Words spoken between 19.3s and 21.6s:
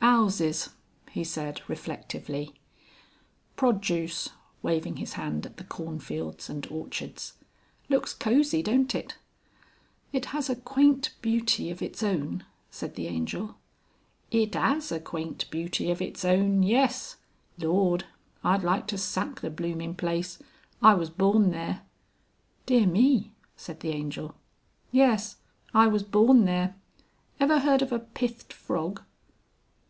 the blooming place.... I was born